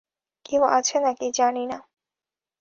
[0.45, 1.77] কেউ আছে নাকি জানি না।